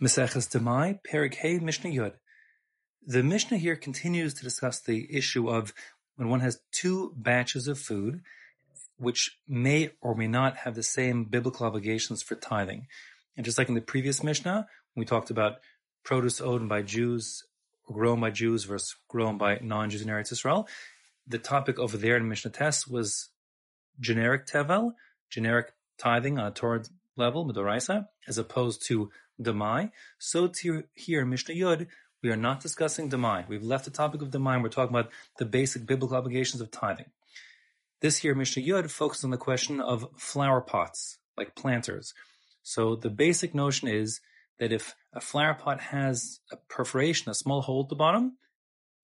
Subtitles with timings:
[0.00, 2.12] Maseches Demai, Perek Hey, Mishnah Yud.
[3.06, 5.74] The Mishnah here continues to discuss the issue of
[6.16, 8.22] when one has two batches of food,
[8.96, 12.86] which may or may not have the same biblical obligations for tithing.
[13.36, 15.58] And just like in the previous Mishnah, when we talked about
[16.02, 17.44] produce owned by Jews
[17.92, 20.66] grown by Jews versus grown by non-Jews in Eretz Israel,
[21.26, 23.28] the topic over there in Mishnah Tes was
[23.98, 24.92] generic tevel,
[25.28, 26.84] generic tithing on a Torah
[27.16, 29.10] level, Midoraisa, as opposed to
[29.40, 29.90] Demai.
[30.18, 31.86] So to here Mishnah Yud,
[32.22, 33.48] we are not discussing Demai.
[33.48, 36.70] We've left the topic of Demai and we're talking about the basic biblical obligations of
[36.70, 37.10] tithing.
[38.00, 42.14] This here, Mishnah Yud, focuses on the question of flower pots, like planters.
[42.62, 44.20] So the basic notion is
[44.58, 48.36] that if a flower pot has a perforation, a small hole at the bottom,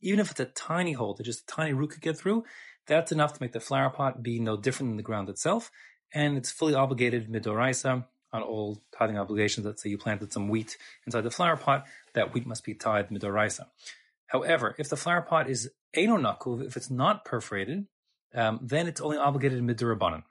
[0.00, 2.44] even if it's a tiny hole that just a tiny root could get through,
[2.86, 5.70] that's enough to make the flower pot be no different than the ground itself,
[6.14, 8.04] and it's fully obligated midoraisa
[8.36, 9.66] on all tithing obligations.
[9.66, 10.76] Let's say you planted some wheat
[11.06, 13.66] inside the flower pot, that wheat must be tithed midoraisa.
[14.28, 17.86] However, if the flower pot is enonakuv, if it's not perforated,
[18.34, 20.22] um, then it's only obligated midurabanan.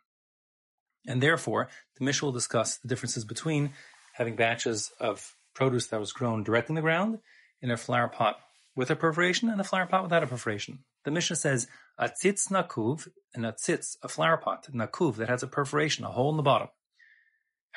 [1.07, 3.71] And therefore, the Mishnah will discuss the differences between
[4.13, 7.19] having batches of produce that was grown directly in the ground
[7.61, 8.37] in a flower pot
[8.75, 10.79] with a perforation and a flower pot without a perforation.
[11.05, 15.43] The Mishnah says a tzitz nakuv, and a tzitz, a flower pot, nakuv that has
[15.43, 16.67] a perforation, a hole in the bottom.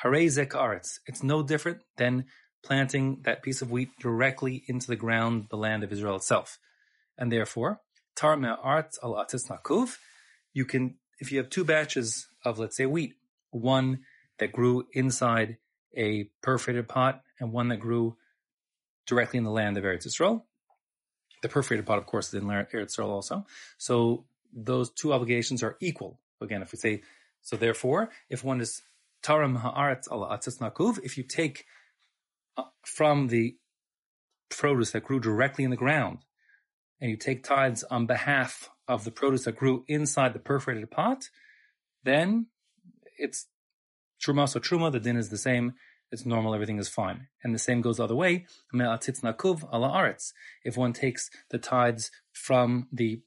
[0.01, 0.99] Hare zek aretz.
[1.05, 2.25] It's no different than
[2.63, 6.57] planting that piece of wheat directly into the ground, the land of Israel itself.
[7.17, 7.81] And therefore,
[8.15, 9.97] tar me'aretz al nakuv,
[10.53, 13.13] you can, if you have two batches of, let's say, wheat,
[13.51, 13.99] one
[14.39, 15.57] that grew inside
[15.95, 18.15] a perforated pot and one that grew
[19.05, 20.45] directly in the land of Eretz Israel,
[21.41, 23.45] the perforated pot, of course, is in Eretz Yisrael also.
[23.77, 26.19] So those two obligations are equal.
[26.41, 27.01] Again, if we say,
[27.41, 28.81] so therefore, if one is
[29.23, 31.65] taram haaretz ala atzitz nakuv, if you take
[32.57, 33.55] uh, from the
[34.49, 36.19] produce that grew directly in the ground,
[37.01, 41.29] and you take tithes on behalf of the produce that grew inside the perforated pot,
[42.03, 42.47] then
[43.17, 43.47] it's
[44.21, 44.49] truma.
[44.49, 45.73] So truma, the din is the same
[46.11, 47.27] it's normal, everything is fine.
[47.43, 48.45] And the same goes the other way.
[50.63, 53.21] If one takes the tithes from the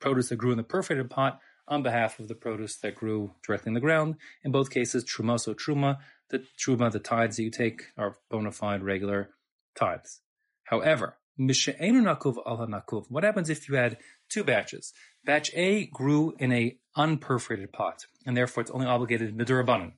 [0.00, 3.70] produce that grew in the perforated pot on behalf of the produce that grew directly
[3.70, 5.98] in the ground, in both cases, truma so truma,
[6.30, 9.30] the truma, the tithes that you take are bona fide regular
[9.74, 10.20] tithes.
[10.64, 13.96] However, what happens if you had
[14.28, 14.92] two batches?
[15.24, 19.92] Batch A grew in a unperforated pot, and therefore it's only obligated midurabanan.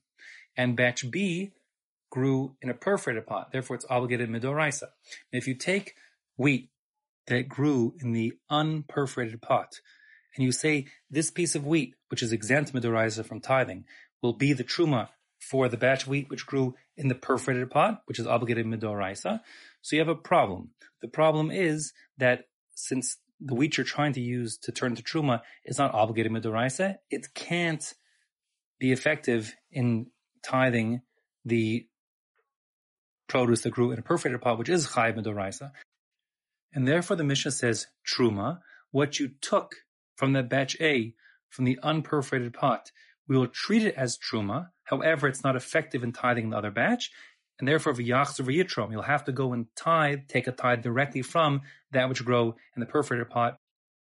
[0.56, 1.52] And batch B
[2.10, 4.88] grew in a perforated pot, therefore it's obligated midoraisa.
[5.32, 5.94] If you take
[6.36, 6.68] wheat
[7.26, 9.80] that grew in the unperforated pot,
[10.36, 13.84] and you say this piece of wheat, which is exempt midoraisa from tithing,
[14.22, 15.08] will be the truma
[15.40, 19.40] for the batch wheat which grew in the perforated pot, which is obligated midoraisa,
[19.82, 20.70] so you have a problem.
[21.00, 25.40] The problem is that since the wheat you're trying to use to turn to truma
[25.64, 27.94] is not obligated midoraisa, it can't
[28.78, 30.06] be effective in
[30.42, 31.00] tithing
[31.44, 31.86] the
[33.28, 35.70] produce that grew in a perforated pot, which is chayv midoraisa.
[36.72, 38.60] And therefore the Mishnah says, truma,
[38.90, 39.74] what you took
[40.20, 41.14] from that batch A,
[41.48, 42.92] from the unperforated pot,
[43.26, 44.68] we will treat it as truma.
[44.84, 47.10] However, it's not effective in tithing in the other batch.
[47.58, 51.62] And therefore, v'yachzer v'yitrom, you'll have to go and tithe, take a tithe directly from
[51.92, 53.56] that which grow in the perforated pot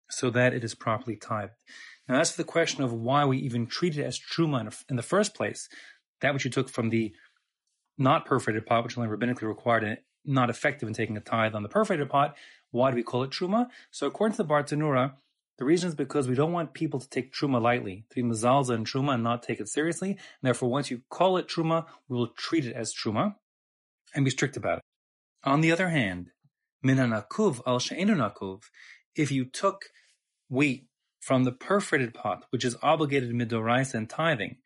[0.09, 1.53] so that it is properly tithed.
[2.09, 5.03] Now, as for the question of why we even treat it as truma in the
[5.03, 5.69] first place.
[6.21, 7.13] That which you took from the
[7.95, 11.61] not perforated pot, which only rabbinically required and not effective in taking a tithe on
[11.61, 12.35] the perforated pot.
[12.71, 13.67] Why do we call it truma?
[13.91, 15.13] So according to the Bartenura,
[15.57, 18.69] the reason is because we don't want people to take truma lightly, to be mazalza
[18.69, 20.11] and truma and not take it seriously.
[20.11, 23.35] And therefore, once you call it truma, we will treat it as truma
[24.13, 24.83] and be strict about it.
[25.43, 26.29] On the other hand,
[26.85, 28.61] minanakuv al she'enunakuv,
[29.15, 29.85] if you took
[30.49, 30.87] wheat
[31.19, 34.57] from the perforated pot, which is obligated midorais and tithing,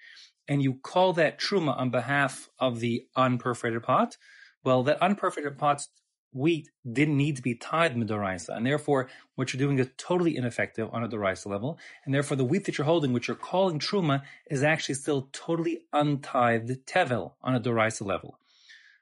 [0.47, 4.17] and you call that truma on behalf of the unperforated pot,
[4.63, 5.87] well, that unperforated pot's
[6.33, 10.89] wheat didn't need to be tied midoraisa, and therefore what you're doing is totally ineffective
[10.91, 14.23] on a doraisa level, and therefore the wheat that you're holding, which you're calling truma,
[14.49, 18.37] is actually still totally untithed tevel on a doraisa level.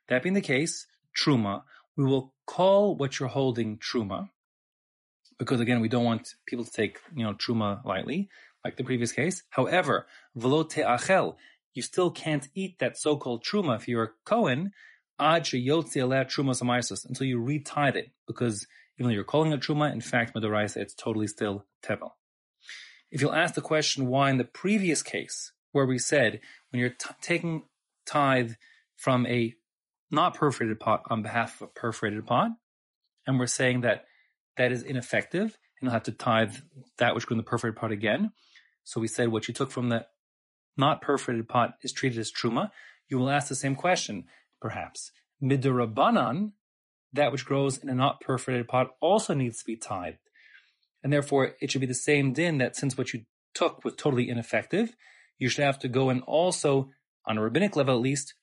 [0.07, 1.63] That being the case, truma,
[1.95, 4.29] we will call what you're holding truma,
[5.37, 8.29] because again, we don't want people to take you know truma lightly
[8.63, 9.43] like the previous case.
[9.49, 11.35] However, velo achel,
[11.73, 14.71] you still can't eat that so-called truma if you're a Cohen,
[15.19, 18.67] truma until you retithe it, because
[18.97, 22.11] even though you're calling it truma, in fact, midoraisa, it's totally still tevel.
[23.11, 26.89] If you'll ask the question why in the previous case, where we said when you're
[26.89, 27.63] t- taking
[28.05, 28.53] tithe
[28.95, 29.55] from a
[30.11, 32.51] not perforated pot on behalf of a perforated pot,
[33.25, 34.05] and we're saying that
[34.57, 36.55] that is ineffective, and you'll have to tithe
[36.97, 38.31] that which grew in the perforated pot again.
[38.83, 40.05] So we said what you took from the
[40.77, 42.71] not perforated pot is treated as truma.
[43.07, 44.25] You will ask the same question,
[44.61, 45.11] perhaps.
[45.41, 46.51] Midurabanan,
[47.13, 50.17] that which grows in a not perforated pot also needs to be tithed.
[51.03, 54.29] And therefore, it should be the same din that since what you took was totally
[54.29, 54.95] ineffective,
[55.37, 56.89] you should have to go and also,
[57.25, 58.33] on a rabbinic level at least,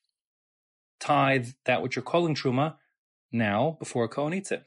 [0.98, 2.76] tithe that which you're calling truma
[3.30, 4.64] now before a Kohen eats it.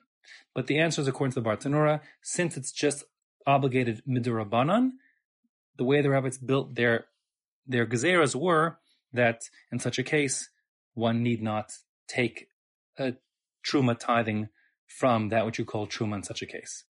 [0.53, 3.03] But the answer is according to the Bartenura, since it's just
[3.47, 4.91] obligated midurabanan,
[5.77, 7.05] the way the rabbis built their
[7.65, 8.77] their gezeras were
[9.13, 10.49] that in such a case
[10.99, 11.71] one need not
[12.07, 12.47] take
[12.97, 13.13] a
[13.65, 14.49] truma tithing
[14.87, 16.85] from that which you call truma in such a case.